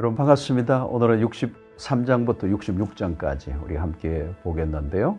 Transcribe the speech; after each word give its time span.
여러분 0.00 0.16
반갑습니다. 0.16 0.86
오늘은 0.86 1.20
63장부터 1.26 2.44
66장까지 2.58 3.62
우리 3.62 3.76
함께 3.76 4.30
보겠는데요. 4.42 5.18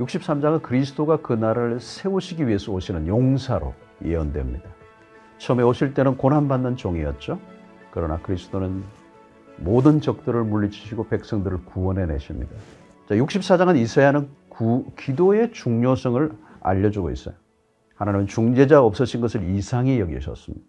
63장은 0.00 0.62
그리스도가 0.62 1.18
그 1.18 1.32
나라를 1.32 1.78
세우시기 1.78 2.48
위해서 2.48 2.72
오시는 2.72 3.06
용사로 3.06 3.72
예언됩니다. 4.04 4.68
처음에 5.38 5.62
오실 5.62 5.94
때는 5.94 6.16
고난받는 6.16 6.74
종이었죠. 6.74 7.38
그러나 7.92 8.18
그리스도는 8.18 8.82
모든 9.58 10.00
적들을 10.00 10.42
물리치시고 10.42 11.06
백성들을 11.06 11.64
구원해 11.66 12.04
내십니다. 12.06 12.50
자, 13.08 13.14
64장은 13.14 13.76
이사야는 13.76 14.28
구, 14.48 14.86
기도의 14.98 15.52
중요성을 15.52 16.32
알려주고 16.62 17.12
있어요. 17.12 17.36
하나님은 17.94 18.26
중재자 18.26 18.82
없으신 18.82 19.20
것을 19.20 19.48
이상히 19.50 20.00
여기셨습니다. 20.00 20.66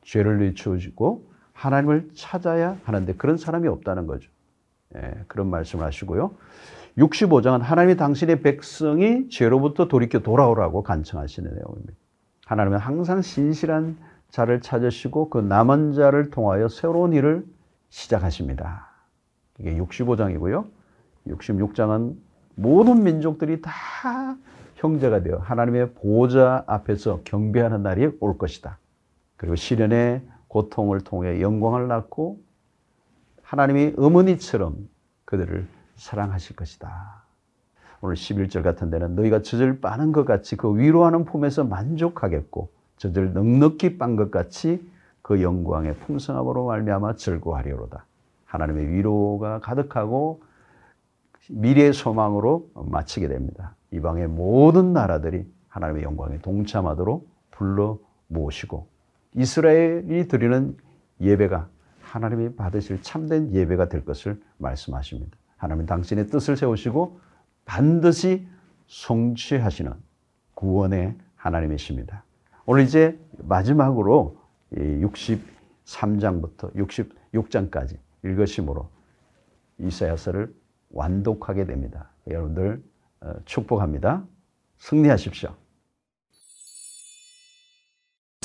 죄를 0.00 0.38
늦추시고 0.38 1.35
하나님을 1.56 2.10
찾아야 2.14 2.76
하는데 2.84 3.14
그런 3.14 3.36
사람이 3.36 3.66
없다는 3.66 4.06
거죠. 4.06 4.30
예, 4.94 5.14
그런 5.26 5.48
말씀을 5.48 5.84
하시고요. 5.84 6.32
65장은 6.98 7.60
하나님이 7.60 7.96
당신의 7.96 8.42
백성이 8.42 9.28
죄로부터 9.28 9.88
돌이켜 9.88 10.20
돌아오라고 10.20 10.82
간청하시는 10.82 11.50
내용입니다. 11.50 11.92
하나님은 12.46 12.78
항상 12.78 13.22
신실한 13.22 13.96
자를 14.30 14.60
찾으시고 14.60 15.30
그 15.30 15.38
남은 15.38 15.92
자를 15.92 16.30
통하여 16.30 16.68
새로운 16.68 17.12
일을 17.12 17.44
시작하십니다. 17.88 18.88
이게 19.58 19.76
65장이고요. 19.76 20.66
66장은 21.28 22.16
모든 22.54 23.02
민족들이 23.02 23.60
다 23.60 24.36
형제가 24.76 25.22
되어 25.22 25.38
하나님의 25.38 25.92
보호자 25.94 26.64
앞에서 26.66 27.20
경배하는 27.24 27.82
날이 27.82 28.10
올 28.20 28.38
것이다. 28.38 28.78
그리고 29.36 29.56
시련의 29.56 30.22
고통을 30.56 31.02
통해 31.02 31.42
영광을 31.42 31.86
낳고 31.86 32.40
하나님이 33.42 33.92
어머니처럼 33.98 34.88
그들을 35.26 35.66
사랑하실 35.96 36.56
것이다. 36.56 37.24
오늘 38.00 38.16
11절 38.16 38.62
같은 38.62 38.88
데는 38.88 39.14
너희가 39.16 39.42
젖을 39.42 39.80
빠는 39.80 40.12
것 40.12 40.24
같이 40.24 40.56
그 40.56 40.74
위로하는 40.78 41.26
품에서 41.26 41.64
만족하겠고 41.64 42.70
젖을 42.96 43.34
넉넉히 43.34 43.98
빤 43.98 44.16
것 44.16 44.30
같이 44.30 44.82
그 45.20 45.42
영광의 45.42 45.94
풍성함으로 45.96 46.64
말미암아 46.64 47.16
즐거워하리로다. 47.16 48.06
하나님의 48.46 48.88
위로가 48.92 49.60
가득하고 49.60 50.42
미래의 51.50 51.92
소망으로 51.92 52.70
마치게 52.74 53.28
됩니다. 53.28 53.74
이방의 53.90 54.28
모든 54.28 54.94
나라들이 54.94 55.44
하나님의 55.68 56.02
영광에 56.02 56.38
동참하도록 56.38 57.28
불러 57.50 57.98
모으시고 58.28 58.95
이스라엘이 59.36 60.28
드리는 60.28 60.76
예배가 61.20 61.68
하나님이 62.00 62.56
받으실 62.56 63.02
참된 63.02 63.52
예배가 63.52 63.88
될 63.88 64.04
것을 64.04 64.40
말씀하십니다. 64.58 65.36
하나님 65.56 65.86
당신의 65.86 66.26
뜻을 66.28 66.56
세우시고 66.56 67.20
반드시 67.64 68.46
성취하시는 68.86 69.92
구원의 70.54 71.16
하나님이십니다. 71.34 72.24
오늘 72.64 72.84
이제 72.84 73.18
마지막으로 73.38 74.38
63장부터 74.72 76.72
66장까지 76.74 77.98
읽으심으로 78.24 78.88
이사야서를 79.78 80.54
완독하게 80.90 81.66
됩니다. 81.66 82.10
여러분들 82.26 82.82
어, 83.20 83.34
축복합니다. 83.44 84.24
승리하십시오. 84.78 85.54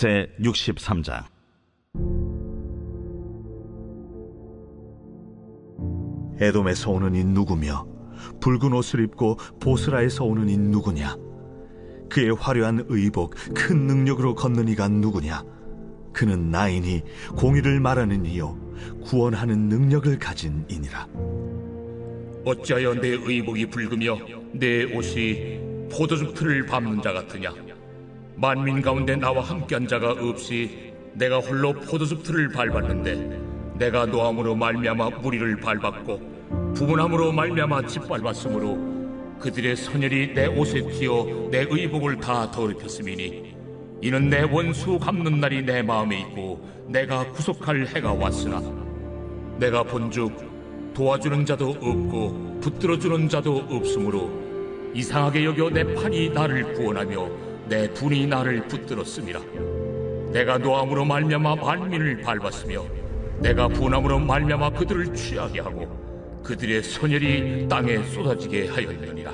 제 0.02 0.28
63장. 0.40 1.26
에돔에서 6.40 6.90
오는 6.90 7.14
이 7.14 7.24
누구며 7.24 7.86
붉은 8.40 8.74
옷을 8.74 9.04
입고 9.04 9.36
보스라에서 9.60 10.24
오는 10.24 10.50
이 10.50 10.58
누구냐? 10.58 11.16
그의 12.10 12.32
화려한 12.32 12.86
의복 12.90 13.36
큰 13.54 13.86
능력으로 13.86 14.34
걷는 14.34 14.70
이가 14.70 14.88
누구냐? 14.88 15.44
그는 16.14 16.50
나이니 16.50 17.04
공의를 17.38 17.80
말하는 17.80 18.26
이요 18.26 18.58
구원하는 19.04 19.70
능력을 19.70 20.18
가진 20.18 20.66
이니라. 20.68 21.08
어찌하여 22.44 22.96
내 22.96 23.10
의복이 23.10 23.68
붉으며 23.68 24.18
내 24.52 24.84
옷이 24.96 25.60
포도즙 25.92 26.34
틀을 26.34 26.66
밟는 26.66 27.04
자 27.04 27.14
같으냐 27.14 27.54
만민 28.36 28.82
가운데 28.82 29.16
나와 29.16 29.42
함께한 29.42 29.88
자가 29.88 30.12
없이 30.12 30.94
내가 31.14 31.40
홀로 31.40 31.74
포도즙 31.74 32.24
틀을 32.24 32.50
밟았는데 32.50 33.40
내가 33.76 34.06
노함으로 34.06 34.56
말미암아 34.56 35.10
무리를 35.22 35.60
밟았고 35.60 36.74
부분함으로 36.76 37.32
말미암아 37.32 37.88
짓밟았으므로 37.88 38.92
그들의 39.40 39.76
선열이 39.76 40.34
내 40.34 40.46
옷에 40.46 40.82
튀어 40.82 41.50
내 41.52 41.66
의복을 41.70 42.18
다 42.18 42.50
더럽혔음이니 42.52 43.56
이는 44.02 44.30
내 44.30 44.42
원수 44.44 44.98
갚는 44.98 45.40
날이 45.40 45.64
내 45.64 45.82
마음에 45.82 46.22
있고 46.22 46.68
내가 46.88 47.30
구속할 47.32 47.86
해가 47.88 48.14
왔으나 48.14 48.62
내가 49.58 49.84
본즉 49.84 50.94
도와주는 50.94 51.46
자도 51.46 51.70
없고 51.70 52.60
붙들어주는 52.62 53.30
자도 53.30 53.66
없으므로 53.70 54.32
이상하게 54.94 55.46
여겨 55.46 55.70
내 55.70 55.94
팔이 55.94 56.30
나를 56.32 56.74
구원하며 56.74 57.51
내 57.68 57.92
분이 57.94 58.28
나를 58.28 58.68
붙들었습니다. 58.68 59.40
내가 60.32 60.58
노함으로 60.58 61.06
말미암아 61.06 61.56
만민을 61.56 62.22
밟았으며 62.22 62.86
내가 63.40 63.68
분함으로 63.68 64.20
말미암아 64.20 64.72
그들을 64.72 65.14
취하게 65.14 65.62
하고 65.62 66.42
그들의 66.44 66.84
선열이 66.84 67.68
땅에 67.68 68.04
쏟아지게 68.04 68.70
하였느니라. 68.70 69.34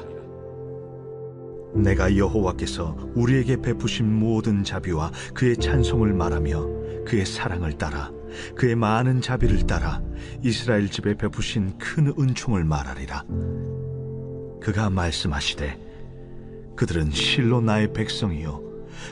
내가 1.76 2.16
여호와께서 2.16 2.98
우리에게 3.16 3.58
베푸신 3.62 4.12
모든 4.12 4.64
자비와 4.64 5.12
그의 5.34 5.58
찬송을 5.58 6.14
말하며 6.14 7.06
그의 7.06 7.26
사랑을 7.26 7.74
따라 7.74 8.12
그의 8.56 8.76
많은 8.76 9.22
자비를 9.22 9.68
따라 9.68 10.02
이스라엘 10.44 10.90
집에 10.90 11.16
베푸신 11.16 11.78
큰 11.78 12.14
은총을 12.18 12.64
말하리라. 12.64 13.24
그가 14.62 14.90
말씀하시되 14.90 15.87
그들은 16.78 17.12
실로 17.12 17.60
나의 17.60 17.92
백성이요. 17.92 18.62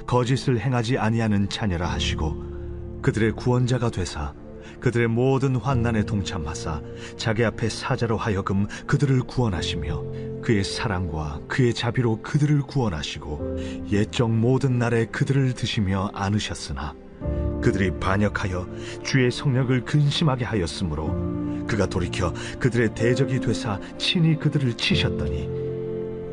거짓을 0.07 0.59
행하지 0.59 0.97
아니하는 0.97 1.49
자녀라 1.49 1.87
하시고 1.91 3.01
그들의 3.01 3.33
구원자가 3.33 3.89
되사 3.89 4.33
그들의 4.79 5.07
모든 5.07 5.55
환난에 5.55 6.03
동참하사 6.05 6.81
자기 7.17 7.43
앞에 7.43 7.69
사자로 7.69 8.17
하여금 8.17 8.67
그들을 8.87 9.21
구원하시며 9.21 10.41
그의 10.41 10.63
사랑과 10.63 11.39
그의 11.47 11.73
자비로 11.73 12.21
그들을 12.21 12.61
구원하시고 12.61 13.57
옛적 13.91 14.31
모든 14.31 14.77
날에 14.77 15.05
그들을 15.05 15.53
드시며 15.53 16.11
안으셨으나 16.13 16.93
그들이 17.61 17.99
반역하여 17.99 18.67
주의 19.03 19.31
성력을 19.31 19.85
근심하게 19.85 20.45
하였으므로 20.45 21.65
그가 21.67 21.87
돌이켜 21.87 22.31
그들의 22.59 22.93
대적이 22.93 23.39
되사 23.39 23.79
친히 23.97 24.37
그들을 24.37 24.73
치셨더니 24.73 25.64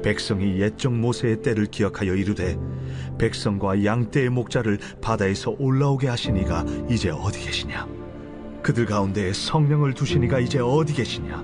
백성이 0.03 0.61
옛적 0.61 0.93
모세의 0.93 1.43
때를 1.43 1.67
기억하여 1.67 2.15
이르되 2.15 2.59
백성과 3.19 3.85
양떼의 3.85 4.31
목자를 4.31 4.79
바다에서 5.01 5.55
올라오게 5.59 6.09
하시니가 6.09 6.65
이제 6.91 7.11
어디 7.11 7.41
계시냐? 7.41 7.87
그들 8.63 8.87
가운데 8.87 9.33
성령을 9.33 9.95
두시니가 9.95 10.41
이제 10.41 10.59
어디 10.59 10.93
계시냐? 10.95 11.43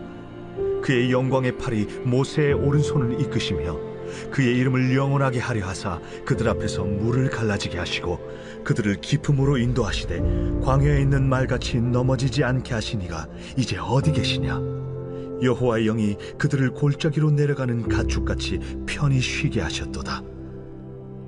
그의 0.82 1.12
영광의 1.12 1.58
팔이 1.58 1.86
모세의 2.04 2.54
오른손을 2.54 3.20
이끄시며 3.20 3.76
그의 4.30 4.56
이름을 4.56 4.96
영원하게 4.96 5.38
하려 5.38 5.66
하사 5.66 6.00
그들 6.24 6.48
앞에서 6.48 6.84
물을 6.84 7.28
갈라지게 7.28 7.78
하시고 7.78 8.18
그들을 8.64 9.00
기품으로 9.00 9.58
인도하시되 9.58 10.20
광야에 10.62 11.02
있는 11.02 11.28
말같이 11.28 11.78
넘어지지 11.78 12.44
않게 12.44 12.72
하시니가 12.72 13.28
이제 13.56 13.76
어디 13.78 14.12
계시냐 14.12 14.60
여호와의 15.42 15.86
영이 15.86 16.16
그들을 16.38 16.72
골짜기로 16.72 17.30
내려가는 17.30 17.88
가축같이 17.88 18.58
편히 18.86 19.20
쉬게 19.20 19.60
하셨도다 19.60 20.22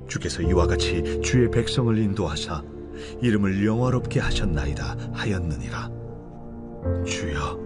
주께서 0.07 0.41
이와 0.41 0.67
같이 0.67 1.21
주의 1.21 1.49
백성을 1.49 1.97
인도하사 1.97 2.63
이름을 3.21 3.65
영화롭게 3.65 4.19
하셨나이다 4.19 4.97
하였느니라 5.13 5.89
주여 7.05 7.61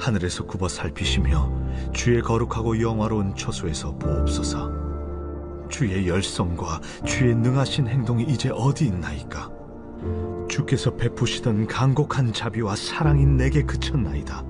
하늘에서 0.00 0.46
굽어 0.46 0.66
살피시며 0.66 1.92
주의 1.92 2.22
거룩하고 2.22 2.80
영화로운 2.80 3.34
처소에서 3.36 3.96
보옵소서. 3.98 4.70
주의 5.68 6.08
열성과 6.08 6.80
주의 7.06 7.34
능하신 7.34 7.86
행동이 7.86 8.24
이제 8.24 8.50
어디 8.52 8.86
있나이까? 8.86 9.50
주께서 10.48 10.96
베푸시던 10.96 11.66
간곡한 11.66 12.32
자비와 12.32 12.74
사랑이 12.74 13.24
내게 13.26 13.62
그쳤나이다. 13.62 14.42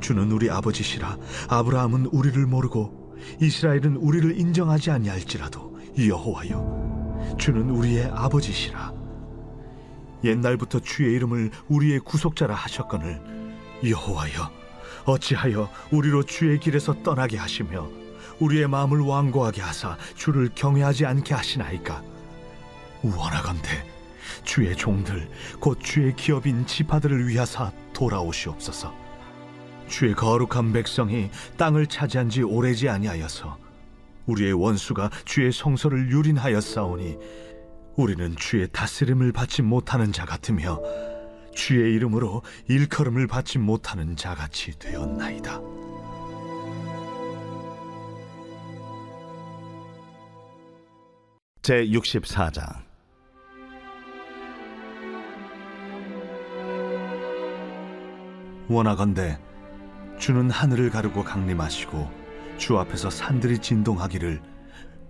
주는 0.00 0.30
우리 0.30 0.50
아버지시라. 0.50 1.16
아브라함은 1.48 2.06
우리를 2.06 2.44
모르고 2.46 3.16
이스라엘은 3.40 3.96
우리를 3.96 4.38
인정하지 4.38 4.90
아니할지라도 4.90 5.78
여호와여 5.98 7.36
주는 7.38 7.68
우리의 7.70 8.10
아버지시라. 8.12 8.92
옛날부터 10.24 10.80
주의 10.80 11.14
이름을 11.14 11.50
우리의 11.68 12.00
구속자라 12.00 12.54
하셨거늘 12.54 13.20
여호와여 13.84 14.50
어찌하여 15.04 15.70
우리로 15.92 16.24
주의 16.24 16.58
길에서 16.58 17.02
떠나게 17.02 17.36
하시며 17.38 17.88
우리의 18.40 18.68
마음을 18.68 19.00
완고하게 19.00 19.62
하사 19.62 19.96
주를 20.14 20.50
경외하지 20.54 21.06
않게 21.06 21.34
하시나이까? 21.34 22.02
원하건대 23.02 23.84
주의 24.44 24.74
종들 24.76 25.28
곧 25.60 25.78
주의 25.80 26.14
기업인 26.14 26.66
지파들을 26.66 27.28
위하사 27.28 27.72
돌아오시옵소서 27.92 29.07
주의 29.88 30.14
거룩한 30.14 30.72
백성이 30.72 31.30
땅을 31.56 31.86
차지한 31.86 32.28
지 32.28 32.42
오래지 32.42 32.88
아니하여서 32.88 33.58
우리의 34.26 34.52
원수가 34.52 35.10
주의 35.24 35.50
성소를 35.50 36.10
유린하였사오니 36.10 37.16
우리는 37.96 38.36
주의 38.36 38.68
다스림을 38.70 39.32
받지 39.32 39.62
못하는 39.62 40.12
자 40.12 40.24
같으며 40.24 40.80
주의 41.54 41.94
이름으로 41.94 42.42
일컬음을 42.68 43.26
받지 43.26 43.58
못하는 43.58 44.14
자 44.14 44.34
같이 44.34 44.78
되었나이다. 44.78 45.60
제 51.62 51.84
64장 51.86 52.88
원하건대 58.68 59.38
주는 60.18 60.50
하늘을 60.50 60.90
가르고 60.90 61.24
강림하시고 61.24 62.10
주 62.58 62.78
앞에서 62.78 63.08
산들이 63.08 63.60
진동하기를 63.60 64.42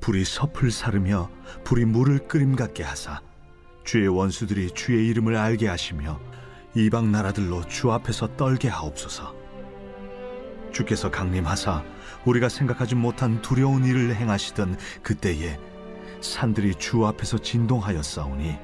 불이 0.01 0.25
섭을 0.25 0.71
사르며 0.71 1.31
불이 1.65 1.87
물을 1.87 2.29
끓임 2.29 2.55
같게 2.55 2.83
하사 2.83 3.21
주의 3.85 4.07
원수들이 4.07 4.73
주의 4.73 5.09
이름을 5.09 5.35
알게 5.37 5.67
하시며 5.67 6.21
이방 6.75 7.11
나라들로 7.11 7.65
주 7.67 7.91
앞에서 7.91 8.37
떨게 8.37 8.69
하옵소서. 8.69 9.35
주께서 10.71 11.11
강림하사 11.11 11.83
우리가 12.27 12.51
생각하지 12.51 12.95
못한 12.95 13.41
두려운 13.41 13.85
일을 13.87 14.15
행하시던 14.15 14.77
그때에 15.03 15.59
산들이 16.21 16.75
주 16.75 17.07
앞에서 17.07 17.39
진동하였사오니 17.39 18.59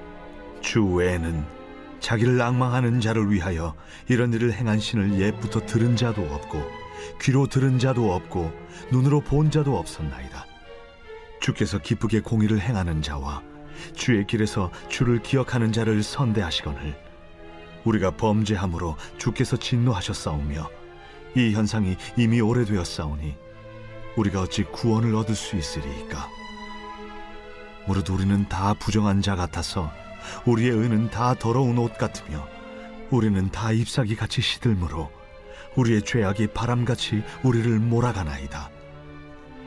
주 0.61 0.85
외에는 0.85 1.64
자기를 2.05 2.37
낭망하는 2.37 3.01
자를 3.01 3.33
위하여 3.33 3.75
이런 4.09 4.31
일을 4.35 4.53
행한 4.53 4.79
신을 4.79 5.19
옛부터 5.21 5.65
들은 5.65 5.97
자도 5.97 6.21
없고 6.23 6.63
귀로 7.23 7.47
들은 7.47 7.79
자도 7.79 8.13
없고 8.13 8.53
눈으로 8.93 9.23
본 9.23 9.51
자도 9.51 9.79
없었나이다. 9.79 10.45
주께서 11.41 11.79
기쁘게 11.79 12.21
공의를 12.21 12.61
행하는 12.61 13.01
자와 13.01 13.43
주의 13.95 14.27
길에서 14.27 14.71
주를 14.91 15.23
기억하는 15.23 15.73
자를 15.73 16.03
선대하시거늘 16.03 16.95
우리가 17.85 18.11
범죄함으로 18.19 18.97
주께서 19.17 19.57
진노하셨사오며 19.57 20.69
이 21.37 21.55
현상이 21.55 21.97
이미 22.19 22.43
오래되었사오니 22.43 23.35
우리가 24.17 24.43
어찌 24.43 24.65
구원을 24.65 25.15
얻을 25.15 25.35
수 25.35 25.57
있으리이까 25.57 26.29
무릇 27.87 28.11
우리는 28.11 28.47
다 28.51 28.75
부정한 28.75 29.23
자 29.23 29.37
같아서 29.37 30.04
우리의 30.47 30.71
의는 30.71 31.11
다 31.11 31.35
더러운 31.35 31.79
옷 31.79 31.97
같으며 31.99 32.47
우리는 33.11 33.51
다 33.51 33.73
잎사귀 33.73 34.17
같이 34.17 34.41
시들므로 34.41 35.11
우리의 35.77 36.03
죄악이 36.03 36.49
바람같이 36.49 37.23
우리를 37.43 37.79
몰아가나이다. 37.79 38.71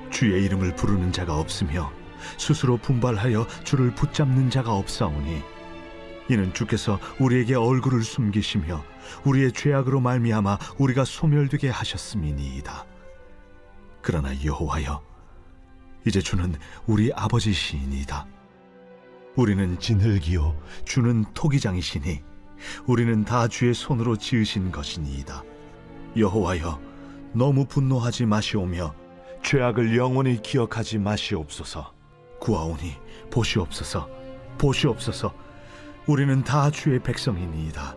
주의 0.09 0.44
이름을 0.45 0.75
부르는 0.75 1.12
자가 1.12 1.38
없으며 1.38 1.92
스스로 2.38 2.77
분발하여 2.77 3.48
주를 3.63 3.94
붙잡는 3.94 4.50
자가 4.50 4.74
없사오니 4.74 5.42
이는 6.30 6.54
주께서 6.54 7.00
우리에게 7.19 7.56
얼굴을 7.56 8.04
숨기시며 8.04 8.83
우리의 9.24 9.54
죄악으로 9.54 10.01
말미암아 10.01 10.57
우리가 10.77 11.06
소멸되게 11.06 11.69
하셨음이니이다. 11.69 12.86
그러나 14.01 14.44
여호와여 14.44 15.01
이제 16.06 16.21
주는 16.21 16.56
우리 16.86 17.12
아버지시이니이다. 17.13 18.36
우리는 19.37 19.79
진흙이요 19.79 20.57
주는 20.83 21.23
토기장이시니 21.35 22.21
우리는 22.87 23.23
다 23.23 23.47
주의 23.47 23.71
손으로 23.71 24.17
지으신 24.17 24.71
것이니이다. 24.71 25.43
여호와여 26.17 26.81
너무 27.33 27.65
분노하지 27.65 28.25
마시오며 28.25 28.95
죄악을 29.43 29.95
영원히 29.95 30.41
기억하지 30.41 30.97
마시옵소서. 30.97 31.93
구하오니 32.39 32.95
보시옵소서. 33.29 34.09
보시옵소서. 34.57 35.31
우리는 36.07 36.43
다 36.43 36.71
주의 36.71 36.97
백성이니이다. 36.97 37.95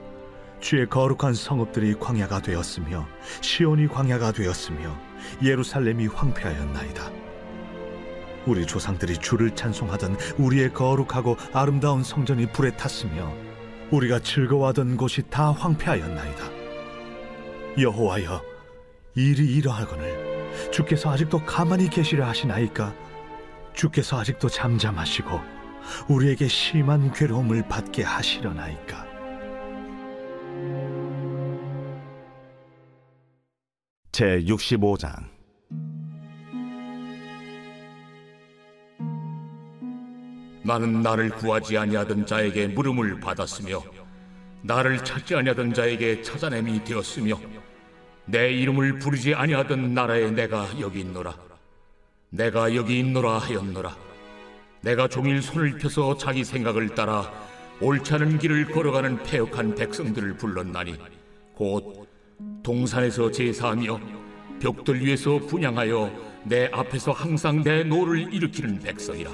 주의 0.60 0.86
거룩한 0.86 1.32
성읍들이 1.32 1.94
광야가 1.94 2.42
되었으며 2.42 3.08
시온이 3.40 3.88
광야가 3.88 4.32
되었으며 4.32 4.94
예루살렘이 5.42 6.06
황폐하였나이다. 6.06 7.29
우리 8.46 8.66
조상들이 8.66 9.18
주를 9.18 9.54
찬송하던 9.54 10.16
우리의 10.38 10.72
거룩하고 10.72 11.36
아름다운 11.52 12.02
성전이 12.02 12.52
불에 12.52 12.70
탔으며 12.76 13.32
우리가 13.90 14.20
즐거워하던 14.20 14.96
곳이 14.96 15.22
다 15.28 15.52
황폐하였나이다. 15.52 16.44
여호와여, 17.78 18.42
일이 19.14 19.56
이러하거늘 19.56 20.70
주께서 20.72 21.10
아직도 21.10 21.44
가만히 21.44 21.88
계시려 21.88 22.26
하시나이까? 22.26 22.94
주께서 23.74 24.18
아직도 24.18 24.48
잠잠하시고 24.48 25.40
우리에게 26.08 26.48
심한 26.48 27.12
괴로움을 27.12 27.68
받게 27.68 28.02
하시려나이까? 28.02 29.06
제 34.12 34.40
65장 34.42 35.39
나는 40.62 41.02
나를 41.02 41.30
구하지 41.30 41.78
아니하던 41.78 42.26
자에게 42.26 42.68
물음을 42.68 43.20
받았으며 43.20 43.82
나를 44.62 45.02
찾지 45.04 45.34
아니하던 45.34 45.72
자에게 45.72 46.22
찾아냄이 46.22 46.84
되었으며 46.84 47.38
내 48.26 48.52
이름을 48.52 48.98
부르지 48.98 49.34
아니하던 49.34 49.94
나라에 49.94 50.30
내가 50.30 50.68
여기 50.80 51.00
있노라. 51.00 51.34
내가 52.30 52.74
여기 52.74 53.00
있노라 53.00 53.38
하였노라. 53.38 53.96
내가 54.82 55.08
종일 55.08 55.42
손을 55.42 55.78
펴서 55.78 56.16
자기 56.16 56.44
생각을 56.44 56.94
따라 56.94 57.30
옳지 57.80 58.14
않은 58.14 58.38
길을 58.38 58.66
걸어가는 58.66 59.22
패역한 59.22 59.74
백성들을 59.74 60.36
불렀나니 60.36 60.96
곧 61.54 62.06
동산에서 62.62 63.30
제사하며 63.30 64.00
벽돌 64.60 65.00
위에서 65.00 65.38
분향하여 65.38 66.10
내 66.44 66.68
앞에서 66.72 67.12
항상 67.12 67.62
내 67.62 67.82
노를 67.82 68.32
일으키는 68.32 68.80
백성이라 68.80 69.30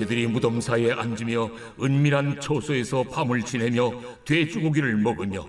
그들이 0.00 0.26
무덤 0.26 0.62
사이에 0.62 0.92
앉으며 0.92 1.50
은밀한 1.78 2.40
처소에서 2.40 3.02
밤을 3.02 3.42
지내며 3.42 3.92
돼지고기를 4.24 4.96
먹으며 4.96 5.46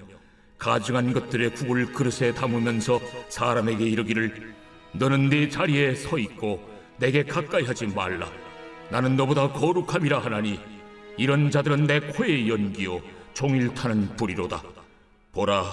가증한 0.57 1.13
것들의 1.13 1.55
국을 1.55 1.85
그릇에 1.85 2.33
담으면서 2.33 2.99
사람에게 3.29 3.85
이르기를 3.85 4.53
너는 4.91 5.29
네 5.29 5.47
자리에 5.47 5.95
서 5.95 6.17
있고 6.17 6.61
내게 6.97 7.23
가까이 7.23 7.63
하지 7.63 7.87
말라. 7.87 8.29
나는 8.89 9.15
너보다 9.15 9.53
거룩함이라 9.53 10.19
하나니 10.19 10.59
이런 11.17 11.49
자들은 11.49 11.87
내 11.87 12.01
코의 12.01 12.49
연기요 12.49 12.99
종일 13.33 13.73
타는 13.73 14.17
불이로다. 14.17 14.61
보라 15.31 15.63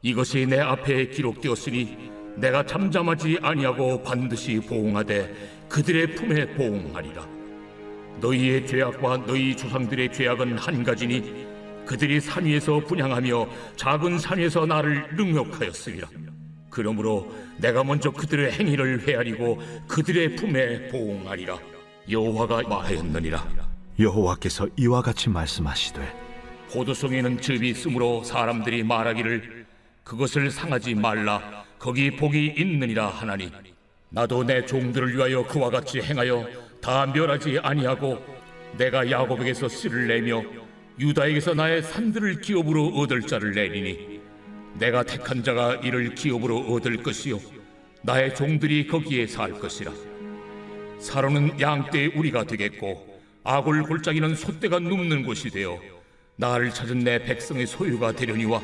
이것이 0.00 0.46
내 0.46 0.60
앞에 0.60 1.08
기록되었으니 1.08 2.10
내가 2.36 2.64
잠잠하지 2.64 3.40
아니하고 3.42 4.02
반드시 4.02 4.60
보응하되 4.60 5.66
그들의 5.68 6.14
품에 6.14 6.54
보응하리라 6.54 7.43
너희의 8.20 8.66
죄악과 8.66 9.26
너희 9.26 9.56
조상들의 9.56 10.12
죄악은 10.12 10.58
한 10.58 10.82
가지니 10.82 11.46
그들이 11.86 12.20
산 12.20 12.44
위에서 12.44 12.80
분양하며 12.80 13.48
작은 13.76 14.18
산 14.18 14.38
위에서 14.38 14.64
나를 14.64 15.14
능욕하였으리라. 15.16 16.08
그러므로 16.70 17.30
내가 17.58 17.84
먼저 17.84 18.10
그들의 18.10 18.52
행위를 18.52 19.06
헤아리고 19.06 19.60
그들의 19.86 20.36
품에 20.36 20.88
보응하리라. 20.88 21.58
여호와가 22.10 22.62
말하였느니라. 22.62 23.46
여호와께서 23.98 24.68
이와 24.76 25.02
같이 25.02 25.30
말씀하시되 25.30 26.24
포도송에는 26.72 27.40
즙이 27.40 27.70
있으므로 27.70 28.24
사람들이 28.24 28.82
말하기를 28.82 29.66
그것을 30.02 30.50
상하지 30.50 30.94
말라. 30.96 31.64
거기 31.78 32.10
복이 32.10 32.54
있느니라 32.58 33.08
하나니 33.08 33.52
나도 34.08 34.44
내 34.44 34.64
종들을 34.64 35.14
위하여 35.14 35.46
그와 35.46 35.70
같이 35.70 36.00
행하여 36.00 36.48
다 36.84 37.06
멸하지 37.06 37.60
아니하고 37.62 38.22
내가 38.76 39.10
야곱에게서 39.10 39.68
씨를 39.68 40.06
내며 40.06 40.42
유다에게서 40.98 41.54
나의 41.54 41.82
산들을 41.82 42.42
기업으로 42.42 42.88
얻을 42.88 43.22
자를 43.22 43.52
내리니 43.52 44.20
내가 44.74 45.02
택한 45.02 45.42
자가 45.42 45.76
이를 45.76 46.14
기업으로 46.14 46.58
얻을 46.58 46.98
것이요 46.98 47.40
나의 48.02 48.34
종들이 48.34 48.86
거기에 48.86 49.26
살 49.26 49.52
것이라. 49.52 49.90
사로는 50.98 51.58
양떼의 51.58 52.08
우리가 52.16 52.44
되겠고 52.44 53.18
아골 53.44 53.84
골짜기는 53.84 54.34
소떼가 54.34 54.78
눕는 54.78 55.24
곳이 55.24 55.48
되어 55.48 55.80
나를 56.36 56.68
찾은 56.68 56.98
내 56.98 57.18
백성의 57.24 57.66
소유가 57.66 58.12
되려니와 58.12 58.60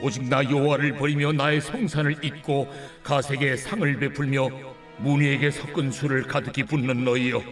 오직 0.00 0.26
나 0.26 0.42
여호와를 0.42 0.94
버리며 0.94 1.32
나의 1.32 1.60
성산을 1.60 2.24
잊고 2.24 2.72
가색에 3.02 3.56
상을 3.56 3.98
베풀며 3.98 4.48
문희에게 5.02 5.50
섞은 5.50 5.90
술을 5.90 6.22
가득히 6.24 6.62
붓는 6.62 7.04
너희여 7.04 7.42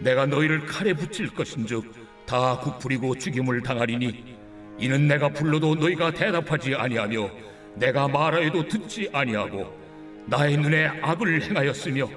내가 0.00 0.26
너희를 0.26 0.66
칼에 0.66 0.94
붙일 0.94 1.28
것인즉 1.28 1.92
다 2.26 2.58
굽부리고 2.58 3.16
죽임을 3.16 3.62
당하리니 3.62 4.36
이는 4.78 5.06
내가 5.06 5.28
불러도 5.28 5.74
너희가 5.74 6.10
대답하지 6.10 6.74
아니하며 6.74 7.30
내가 7.74 8.08
말하여도 8.08 8.66
듣지 8.66 9.10
아니하고 9.12 9.78
나의 10.26 10.56
눈에 10.56 10.86
악을 11.02 11.42
행하였으며 11.42 12.08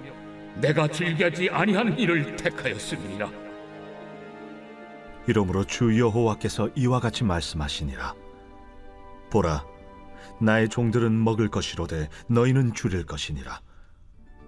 내가 0.61 0.87
즐겨하지 0.87 1.49
아니하는 1.49 1.97
일을 1.97 2.35
택하였음이니라. 2.35 3.29
이러므로 5.27 5.65
주 5.65 5.97
여호와께서 5.97 6.69
이와 6.75 6.99
같이 6.99 7.23
말씀하시니라. 7.23 8.13
보라 9.31 9.65
나의 10.39 10.69
종들은 10.69 11.23
먹을 11.23 11.49
것이로되 11.49 12.07
너희는 12.27 12.73
줄일 12.73 13.05
것이니라 13.05 13.61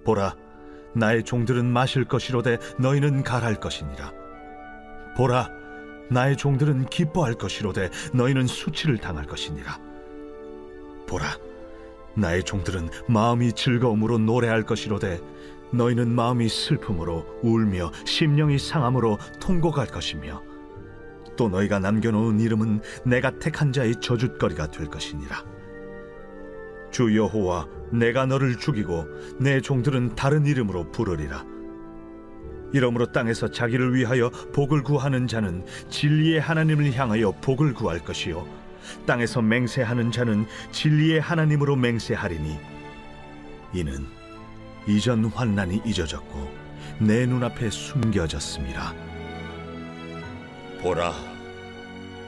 보라 0.05 0.35
나의 0.93 1.23
종들은 1.23 1.65
마실 1.65 2.05
것이로되 2.05 2.57
너희는 2.79 3.23
갈할 3.23 3.55
것이니라 3.55 4.13
보라 5.17 5.49
나의 6.09 6.37
종들은 6.37 6.85
기뻐할 6.85 7.33
것이로되 7.33 7.89
너희는 8.13 8.47
수치를 8.47 8.97
당할 8.97 9.25
것이니라 9.25 9.79
보라 11.07 11.25
나의 12.15 12.43
종들은 12.43 12.89
마음이 13.09 13.51
즐거움으로 13.53 14.17
노래할 14.19 14.63
것이로되 14.63 15.19
너희는 15.71 16.09
마음이 16.09 16.47
슬픔으로 16.47 17.25
울며 17.41 17.91
심령이 18.05 18.57
상함으로 18.57 19.17
통곡할 19.41 19.87
것이며 19.87 20.41
또 21.35 21.49
너희가 21.49 21.79
남겨놓은 21.79 22.39
이름은 22.39 22.81
내가 23.05 23.31
택한 23.39 23.73
자의 23.73 23.95
저주거리가 23.99 24.71
될 24.71 24.87
것이니라. 24.87 25.43
주 26.91 27.15
여호와 27.17 27.67
내가 27.91 28.25
너를 28.25 28.57
죽이고 28.57 29.05
내 29.39 29.61
종들은 29.61 30.15
다른 30.15 30.45
이름으로 30.45 30.91
부르리라. 30.91 31.45
이러므로 32.73 33.11
땅에서 33.11 33.49
자기를 33.49 33.95
위하여 33.95 34.29
복을 34.29 34.83
구하는 34.83 35.27
자는 35.27 35.65
진리의 35.89 36.41
하나님을 36.41 36.93
향하여 36.93 37.31
복을 37.41 37.73
구할 37.73 37.99
것이요 37.99 38.45
땅에서 39.05 39.41
맹세하는 39.41 40.11
자는 40.11 40.45
진리의 40.71 41.21
하나님으로 41.21 41.75
맹세하리니 41.75 42.59
이는 43.73 44.05
이전 44.87 45.25
환난이 45.25 45.83
잊어졌고 45.85 46.65
내 46.99 47.25
눈앞에 47.25 47.69
숨겨졌습니다. 47.69 48.93
보라 50.81 51.13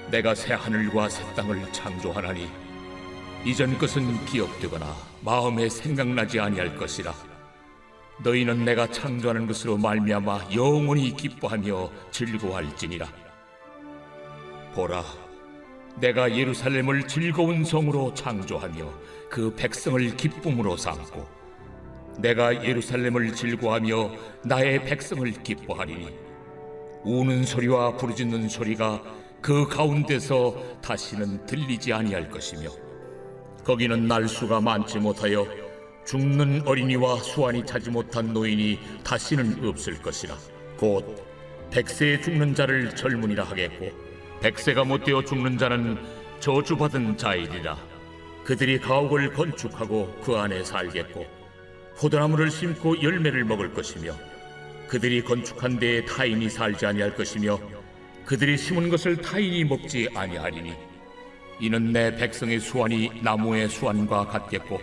내가 0.10 0.34
새 0.34 0.54
하늘과 0.54 1.10
새 1.10 1.24
땅을 1.36 1.72
창조하나니 1.72 2.48
이전 3.46 3.78
것은 3.78 4.26
기억되거나 4.26 5.07
마음에 5.22 5.70
생각나지 5.70 6.40
아니할 6.40 6.76
것이라. 6.76 7.14
너희는 8.24 8.66
내가 8.66 8.90
창조하는 8.90 9.48
것으로 9.48 9.78
말미암아 9.78 10.50
영원히 10.56 11.16
기뻐하며 11.16 11.90
즐거워할지니라. 12.12 13.08
보라 14.74 15.04
내가 16.00 16.36
예루살렘을 16.36 17.08
즐거운 17.08 17.64
성으로 17.64 18.14
창조하며 18.14 18.94
그 19.30 19.54
백성을 19.56 20.16
기쁨으로 20.16 20.78
삼고 20.78 21.28
내가 22.20 22.64
예루살렘을 22.64 23.34
즐거워하며 23.34 24.12
나의 24.44 24.84
백성을 24.84 25.30
기뻐하리니 25.44 26.10
우는 27.04 27.44
소리와 27.44 27.98
부르짖는 27.98 28.50
소리가 28.50 29.02
그 29.42 29.68
가운데서 29.68 30.82
다시는 30.82 31.46
들리지 31.46 31.94
아니할 31.94 32.30
것이며 32.30 32.70
거기는 33.68 34.08
날수가 34.08 34.62
많지 34.62 34.98
못하여 34.98 35.46
죽는 36.06 36.62
어린이와 36.66 37.18
수완이 37.18 37.66
차지 37.66 37.90
못한 37.90 38.32
노인이 38.32 38.80
다시는 39.04 39.68
없을 39.68 40.02
것이라. 40.02 40.38
곧 40.78 41.22
백세에 41.70 42.22
죽는 42.22 42.56
자를 42.56 42.96
젊은이라 42.96 43.44
하겠고 43.44 43.92
백세가 44.40 44.86
못되어 44.86 45.22
죽는 45.26 45.58
자는 45.58 45.98
저주받은 46.40 47.18
자이리라. 47.18 47.78
그들이 48.46 48.80
가옥을 48.80 49.34
건축하고 49.34 50.16
그 50.24 50.38
안에 50.38 50.64
살겠고 50.64 51.26
포도나무를 51.98 52.50
심고 52.50 53.04
열매를 53.04 53.44
먹을 53.44 53.74
것이며 53.74 54.14
그들이 54.88 55.22
건축한 55.26 55.78
데에 55.78 56.06
타인이 56.06 56.50
살지 56.50 56.86
아니할 56.86 57.16
것이며 57.16 57.60
그들이 58.24 58.58
심은 58.58 58.88
것을 58.88 59.18
타인이 59.18 59.66
먹지 59.66 60.08
아니하리니 60.16 60.97
이는 61.60 61.92
내 61.92 62.16
백성의 62.16 62.60
수완이 62.60 63.22
나무의 63.24 63.70
수완과 63.70 64.28
같겠고 64.28 64.80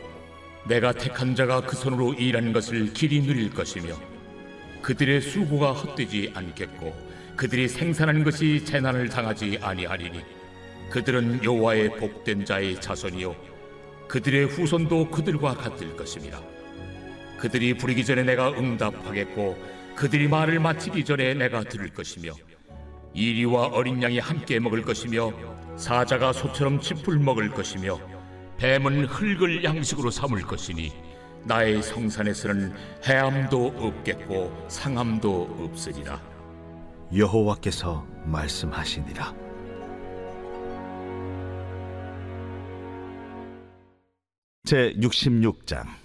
내가 0.66 0.92
택한 0.92 1.34
자가 1.34 1.60
그 1.60 1.76
손으로 1.76 2.14
일한 2.14 2.52
것을 2.52 2.92
길이 2.92 3.20
누릴 3.20 3.50
것이며 3.50 3.94
그들의 4.82 5.20
수고가 5.20 5.72
헛되지 5.72 6.32
않겠고 6.34 6.94
그들이 7.36 7.68
생산한 7.68 8.24
것이 8.24 8.64
재난을 8.64 9.08
당하지 9.08 9.58
아니하리니 9.60 10.20
그들은 10.90 11.44
여호와의 11.44 11.96
복된 11.96 12.44
자의 12.44 12.80
자손이요 12.80 13.34
그들의 14.08 14.46
후손도 14.46 15.10
그들과 15.10 15.54
같을 15.54 15.96
것입니다. 15.96 16.40
그들이 17.38 17.74
부르기 17.74 18.04
전에 18.04 18.22
내가 18.22 18.50
응답하겠고 18.50 19.56
그들이 19.94 20.28
말을 20.28 20.60
마치기 20.60 21.04
전에 21.04 21.34
내가 21.34 21.62
들을 21.62 21.88
것이며 21.88 22.32
이리와 23.14 23.68
어린 23.68 24.02
양이 24.02 24.18
함께 24.18 24.58
먹을 24.58 24.82
것이며 24.82 25.32
사자가 25.76 26.32
소처럼 26.32 26.80
짚을 26.80 27.18
먹을 27.18 27.50
것이며 27.50 27.98
뱀은 28.58 29.06
흙을 29.06 29.64
양식으로 29.64 30.10
삼을 30.10 30.42
것이니 30.42 30.92
나의 31.44 31.82
성산에서는 31.82 32.74
해함도 33.04 33.74
없겠고 33.78 34.66
상함도 34.68 35.70
없으리라 35.70 36.20
여호와께서 37.14 38.06
말씀하시니라. 38.24 39.34
제 44.64 44.94
66장 44.94 46.03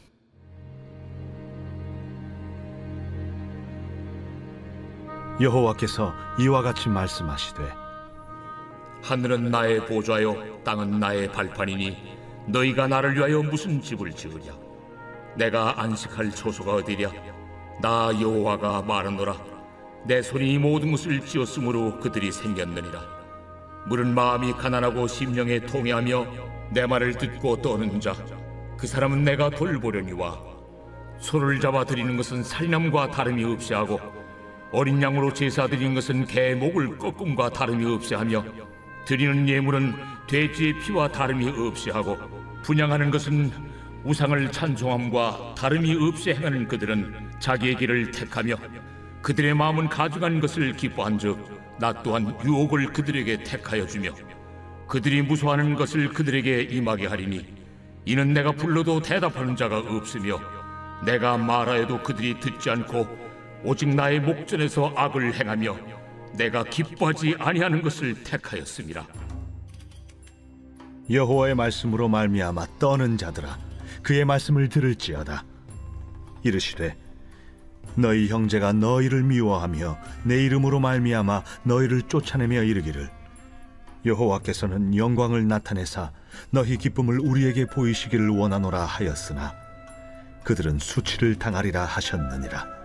여호와께서 5.40 6.14
이와 6.40 6.62
같이 6.62 6.90
말씀하시되 6.90 7.64
하늘은 9.04 9.50
나의 9.52 9.86
보좌요 9.86 10.62
땅은 10.64 11.00
나의 11.00 11.32
발판이니 11.32 12.18
너희가 12.48 12.88
나를 12.88 13.16
위하여 13.16 13.42
무슨 13.42 13.82
집을 13.82 14.12
지으랴? 14.12 14.54
내가 15.36 15.82
안식할 15.82 16.32
초소가 16.32 16.76
어디랴? 16.76 17.12
나 17.82 18.12
여호와가 18.20 18.82
말하노라. 18.82 19.36
내 20.06 20.22
손이 20.22 20.54
이 20.54 20.58
모든 20.58 20.92
것을 20.92 21.22
지었으므로 21.22 22.00
그들이 22.00 22.32
생겼느니라. 22.32 23.02
물은 23.88 24.14
마음이 24.14 24.54
가난하고 24.54 25.08
심령에 25.08 25.62
통해하며 25.62 26.26
내 26.72 26.86
말을 26.86 27.14
듣고 27.14 27.62
떠는 27.62 28.00
자 28.02 28.14
그 28.80 28.88
사람은 28.88 29.26
내가 29.26 29.50
돌보려니와 29.50 30.40
소를 31.20 31.60
잡아 31.60 31.84
드리는 31.84 32.16
것은 32.16 32.44
살인함과 32.44 33.12
다름이 33.12 33.44
없이 33.44 33.74
하고 33.74 34.00
어린 34.72 35.02
양으로 35.02 35.34
제사 35.34 35.68
드리는 35.68 35.96
것은 35.96 36.26
개 36.26 36.54
목을 36.54 36.98
꺾음과 36.98 37.50
다름이 37.50 37.86
없이 37.86 38.14
하며 38.14 38.44
드리는 39.06 39.48
예물은 39.50 39.96
돼지의 40.28 40.80
피와 40.80 41.08
다름이 41.08 41.50
없이 41.50 41.90
하고 41.90 42.18
분양하는 42.62 43.10
것은 43.10 43.52
우상을 44.04 44.52
찬송함과 44.52 45.56
다름이 45.58 45.96
없이 45.96 46.32
행하는 46.32 46.68
그들은 46.68 47.32
자기의 47.40 47.78
길을 47.78 48.12
택하며 48.12 48.56
그들의 49.22 49.54
마음은 49.56 49.90
가져간 49.90 50.40
것을 50.40 50.74
기뻐한즉 50.74 51.78
나 51.80 51.92
또한 52.04 52.38
유혹을 52.46 52.94
그들에게 52.94 53.44
택하여 53.44 53.88
주며 53.88 54.12
그들이 54.88 55.22
무소하는 55.24 55.76
것을 55.76 56.10
그들에게 56.10 56.62
임하게 56.64 57.08
하리니 57.08 57.46
이는 58.06 58.34
내가 58.34 58.52
불러도 58.52 59.02
대답하는 59.02 59.56
자가 59.56 59.80
없으며 59.80 60.40
내가 61.06 61.38
말하여도 61.38 62.04
그들이 62.04 62.40
듣지 62.40 62.70
않고 62.70 63.19
오직 63.64 63.90
나의 63.90 64.22
목전에서 64.22 64.94
악을 64.96 65.34
행하며 65.34 65.78
내가 66.34 66.64
기뻐하지 66.64 67.36
아니하는 67.40 67.82
것을 67.82 68.24
택하였습니다. 68.24 69.06
여호와의 71.10 71.56
말씀으로 71.56 72.08
말미암아 72.08 72.68
떠는 72.80 73.18
자들아 73.18 73.58
그의 74.04 74.26
말씀을 74.26 74.70
들을지어다 74.70 75.44
이르시되 76.44 76.96
너희 77.96 78.28
형제가 78.30 78.74
너희를 78.74 79.24
미워하며 79.24 79.98
내 80.24 80.46
이름으로 80.46 80.80
말미암아 80.80 81.44
너희를 81.64 82.04
쫓아내며 82.04 82.62
이르기를 82.62 83.10
여호와께서는 84.06 84.96
영광을 84.96 85.48
나타내사 85.48 86.12
너희 86.52 86.78
기쁨을 86.78 87.20
우리에게 87.20 87.66
보이시기를 87.66 88.30
원하노라 88.30 88.86
하였으나 88.86 89.54
그들은 90.44 90.78
수치를 90.80 91.36
당하리라 91.36 91.86
하셨느니라 91.86 92.79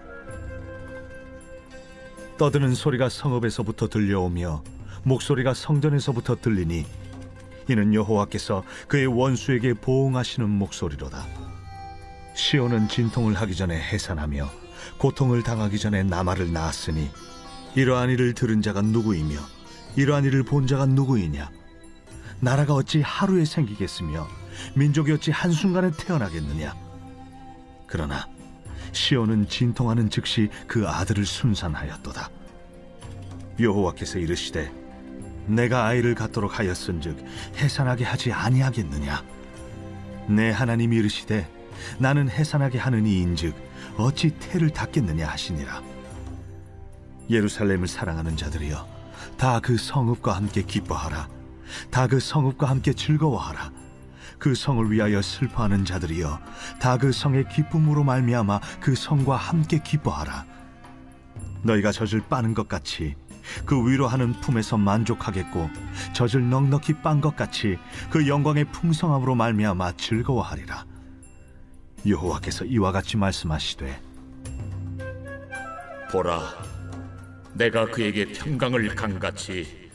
떠드는 2.36 2.74
소리가 2.74 3.08
성읍에서부터 3.08 3.88
들려오며 3.88 4.62
목소리가 5.04 5.54
성전에서부터 5.54 6.36
들리니 6.40 6.84
이는 7.68 7.94
여호와께서 7.94 8.64
그의 8.88 9.06
원수에게 9.06 9.74
보응하시는 9.74 10.48
목소리로다. 10.48 11.26
시온은 12.34 12.88
진통을 12.88 13.34
하기 13.34 13.54
전에 13.54 13.80
해산하며 13.80 14.50
고통을 14.98 15.42
당하기 15.42 15.78
전에 15.78 16.02
나마를 16.02 16.52
낳았으니 16.52 17.08
이러한 17.74 18.10
일을 18.10 18.34
들은 18.34 18.60
자가 18.60 18.82
누구이며 18.82 19.36
이러한 19.96 20.24
일을 20.24 20.42
본 20.42 20.66
자가 20.66 20.86
누구이냐 20.86 21.50
나라가 22.40 22.74
어찌 22.74 23.00
하루에 23.00 23.44
생기겠으며 23.44 24.26
민족이 24.74 25.12
어찌 25.12 25.30
한순간에 25.30 25.92
태어나겠느냐 25.92 26.74
그러나 27.86 28.26
시온은 28.94 29.48
진통하는 29.48 30.08
즉시 30.08 30.48
그 30.66 30.88
아들을 30.88 31.26
순산하였도다. 31.26 32.30
여호와께서 33.60 34.18
이르시되 34.18 34.72
내가 35.46 35.84
아이를 35.86 36.14
갖도록 36.14 36.58
하였은즉 36.58 37.24
해산하게 37.56 38.04
하지 38.04 38.32
아니하겠느냐? 38.32 39.22
내 40.28 40.50
하나님이 40.50 40.96
이르시되 40.96 41.48
나는 41.98 42.30
해산하게 42.30 42.78
하는 42.78 43.06
이인즉 43.06 43.54
어찌 43.98 44.30
태를 44.30 44.70
닫겠느냐 44.70 45.28
하시니라. 45.28 45.82
예루살렘을 47.30 47.88
사랑하는 47.88 48.36
자들이여 48.36 48.94
다 49.36 49.60
그 49.60 49.76
성읍과 49.76 50.32
함께 50.32 50.62
기뻐하라. 50.62 51.28
다 51.90 52.06
그 52.06 52.20
성읍과 52.20 52.68
함께 52.68 52.92
즐거워하라 52.92 53.72
그 54.38 54.54
성을 54.54 54.90
위하여 54.90 55.22
슬퍼하는 55.22 55.84
자들이여 55.84 56.40
다 56.80 56.96
그 56.96 57.12
성의 57.12 57.48
기쁨으로 57.48 58.04
말미암아 58.04 58.60
그 58.80 58.94
성과 58.94 59.36
함께 59.36 59.78
기뻐하라. 59.78 60.46
너희가 61.62 61.92
젖을 61.92 62.22
빠는 62.28 62.54
것 62.54 62.68
같이 62.68 63.16
그 63.66 63.76
위로하는 63.86 64.32
품에서 64.40 64.76
만족하겠고 64.78 65.68
젖을 66.12 66.48
넉넉히 66.48 66.94
빤 67.02 67.20
것 67.20 67.36
같이 67.36 67.78
그 68.10 68.26
영광의 68.26 68.66
풍성함으로 68.66 69.34
말미암아 69.34 69.92
즐거워하리라. 69.96 70.86
여호와께서 72.06 72.66
이와 72.66 72.92
같이 72.92 73.16
말씀하시되 73.16 74.00
보라, 76.12 76.40
내가 77.54 77.86
그에게 77.86 78.26
평강을 78.32 78.94
강같이 78.94 79.90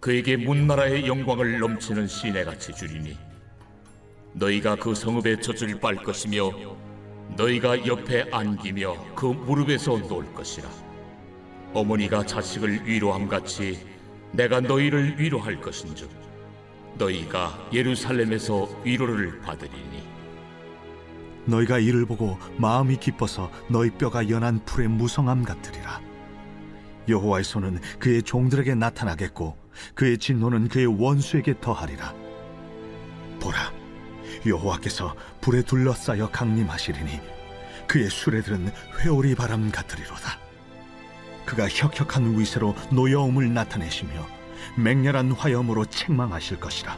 그에게 0.00 0.36
문나라의 0.36 1.06
영광을 1.06 1.60
넘치는 1.60 2.08
시내같이 2.08 2.74
주리니 2.74 3.16
너희가 4.34 4.76
그 4.76 4.94
성읍의 4.94 5.42
젖을 5.42 5.78
빨 5.80 5.96
것이며 5.96 6.50
너희가 7.36 7.86
옆에 7.86 8.26
안기며 8.30 9.14
그 9.14 9.26
무릎에서 9.26 9.98
놓을 9.98 10.32
것이라 10.34 10.68
어머니가 11.74 12.26
자식을 12.26 12.86
위로함 12.86 13.28
같이 13.28 13.78
내가 14.32 14.60
너희를 14.60 15.18
위로할 15.18 15.60
것인즉 15.60 16.10
너희가 16.98 17.68
예루살렘에서 17.72 18.68
위로를 18.84 19.40
받으리니 19.40 20.12
너희가 21.46 21.78
이를 21.78 22.06
보고 22.06 22.38
마음이 22.56 22.96
기뻐서 22.96 23.50
너희 23.68 23.90
뼈가 23.90 24.28
연한 24.28 24.64
풀의 24.64 24.88
무성함 24.88 25.42
같으리라. 25.42 26.00
여호와의 27.08 27.44
손은 27.44 27.80
그의 27.98 28.22
종들에게 28.22 28.74
나타나겠고 28.76 29.56
그의 29.94 30.18
진노는 30.18 30.68
그의 30.68 30.86
원수에게 30.86 31.54
더하리라. 31.60 32.14
보라, 33.40 33.72
여호와께서 34.46 35.14
불에 35.40 35.62
둘러싸여 35.62 36.30
강림하시리니 36.30 37.20
그의 37.86 38.08
수레들은 38.10 38.72
회오리 39.00 39.34
바람 39.34 39.70
같으리로다. 39.70 40.38
그가 41.44 41.68
혁혁한 41.68 42.38
위세로 42.38 42.74
노여움을 42.90 43.52
나타내시며 43.52 44.26
맹렬한 44.76 45.32
화염으로 45.32 45.86
책망하실 45.86 46.60
것이라. 46.60 46.96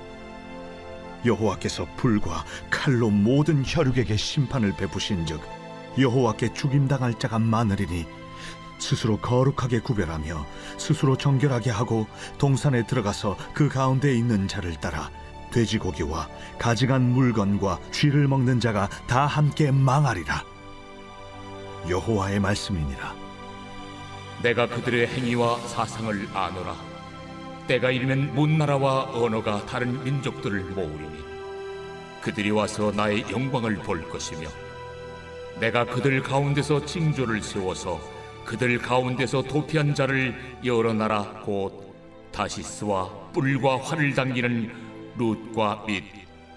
여호와께서 1.25 1.87
불과 1.97 2.45
칼로 2.71 3.11
모든 3.11 3.62
혈육에게 3.66 4.16
심판을 4.16 4.75
베푸신즉 4.77 5.40
여호와께 5.99 6.53
죽임당할 6.53 7.18
자가 7.18 7.38
많으리니 7.38 8.07
스스로 8.79 9.16
거룩하게 9.18 9.81
구별하며 9.81 10.45
스스로 10.77 11.16
정결하게 11.16 11.71
하고 11.71 12.07
동산에 12.38 12.87
들어가서 12.87 13.37
그 13.55 13.68
가운데 13.68 14.14
있는 14.14 14.47
자를 14.49 14.75
따라 14.75 15.11
돼지고기와 15.55 16.29
가증한 16.59 17.12
물건과 17.12 17.79
쥐를 17.93 18.27
먹는 18.27 18.59
자가 18.59 18.88
다 19.07 19.27
함께 19.27 19.71
망하리라. 19.71 20.45
여호와의 21.88 22.40
말씀이니라. 22.40 23.14
내가 24.43 24.67
그들의 24.67 25.07
행위와 25.07 25.59
사상을 25.59 26.29
아노라. 26.35 26.75
때가 27.69 27.90
이르면 27.93 28.35
문나라와 28.35 29.12
언어가 29.12 29.64
다른 29.64 30.03
민족들을 30.03 30.61
모으리니 30.64 31.25
그들이 32.21 32.51
와서 32.51 32.90
나의 32.90 33.25
영광을 33.31 33.77
볼 33.77 34.09
것이며 34.11 34.49
내가 35.61 35.85
그들 35.85 36.23
가운데서 36.23 36.85
징조를 36.85 37.43
세워서 37.43 38.01
그들 38.45 38.79
가운데서 38.79 39.43
도피한 39.43 39.95
자를 39.95 40.35
여러 40.64 40.93
나라. 40.93 41.23
곧 41.45 41.95
다시스와 42.33 43.09
뿔과 43.33 43.79
활을 43.79 44.14
당기는 44.14 44.93
룻과 45.16 45.85
및 45.87 46.05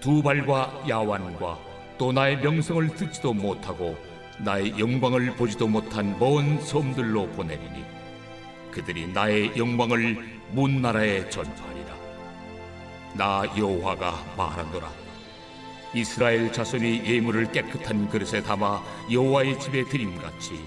두발과 0.00 0.84
야완과 0.88 1.58
또 1.98 2.12
나의 2.12 2.38
명성을 2.38 2.88
듣지도 2.94 3.32
못하고 3.32 3.96
나의 4.38 4.78
영광을 4.78 5.34
보지도 5.34 5.66
못한 5.66 6.16
먼 6.18 6.60
섬들로 6.60 7.26
보내리니 7.30 7.84
그들이 8.70 9.08
나의 9.08 9.52
영광을 9.56 10.16
문 10.52 10.80
나라에 10.80 11.28
전파하리라. 11.28 11.96
나 13.14 13.42
여호와가 13.56 14.24
말하노라. 14.36 14.88
이스라엘 15.94 16.52
자손이 16.52 17.02
예물을 17.04 17.50
깨끗한 17.50 18.08
그릇에 18.08 18.42
담아 18.42 18.82
여호와의 19.10 19.58
집에 19.58 19.84
드림같이 19.84 20.60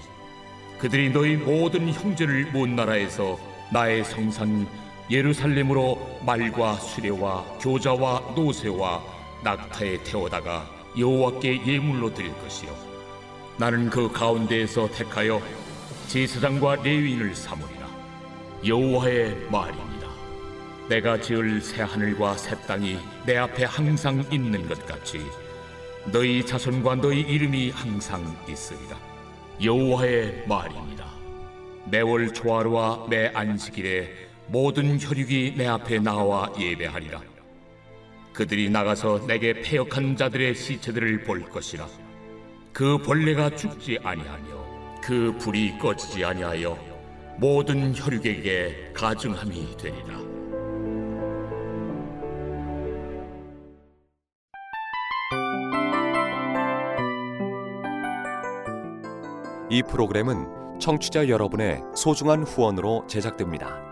그들이 0.78 1.10
너희 1.10 1.36
모든 1.36 1.92
형제를 1.92 2.50
문 2.52 2.74
나라에서 2.74 3.38
나의 3.72 4.04
성산 4.04 4.66
예루살렘으로 5.12 6.20
말과 6.24 6.76
수레와 6.76 7.44
교자와 7.60 8.32
노새와 8.34 9.02
낙타에 9.44 10.02
태워다가 10.04 10.66
여호와께 10.98 11.66
예물로 11.66 12.14
드릴 12.14 12.32
것이요. 12.38 12.74
나는 13.58 13.90
그 13.90 14.10
가운데에서 14.10 14.88
택하여 14.88 15.42
제사장과 16.08 16.76
레위인을 16.76 17.34
삼으리라. 17.34 17.86
여호와의 18.66 19.48
말입니다. 19.50 20.08
내가 20.88 21.20
지을 21.20 21.60
새 21.60 21.82
하늘과 21.82 22.38
새 22.38 22.58
땅이 22.62 22.96
내 23.26 23.36
앞에 23.36 23.64
항상 23.64 24.24
있는 24.32 24.66
것 24.66 24.86
같이 24.86 25.20
너희 26.06 26.44
자손과 26.44 26.96
너희 26.96 27.20
이름이 27.20 27.70
항상 27.70 28.34
있으리라. 28.48 28.96
여호와의 29.62 30.44
말입니다. 30.48 31.04
매월 31.90 32.32
초하루와 32.32 33.08
매 33.10 33.30
안식일에 33.34 34.31
모든 34.52 35.00
혈육이 35.00 35.54
내 35.56 35.66
앞에 35.66 35.98
나와 35.98 36.52
예배하리라 36.58 37.22
그들이 38.34 38.68
나가서 38.68 39.26
내게 39.26 39.62
패역한 39.62 40.14
자들의 40.14 40.54
시체들을 40.54 41.24
볼 41.24 41.48
것이라 41.48 41.88
그 42.70 42.98
벌레가 42.98 43.48
죽지 43.48 43.98
아니하며 44.02 45.00
그 45.02 45.34
불이 45.38 45.78
꺼지지 45.78 46.22
아니하여 46.22 46.78
모든 47.38 47.94
혈육에게 47.96 48.92
가증함이 48.94 49.76
되리라. 49.78 50.20
이 59.70 59.82
프로그램은 59.82 60.78
청취자 60.78 61.28
여러분의 61.28 61.80
소중한 61.96 62.42
후원으로 62.42 63.06
제작됩니다. 63.08 63.91